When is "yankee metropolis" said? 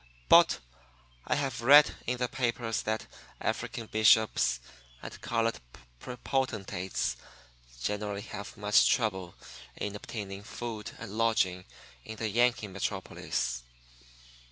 12.29-13.61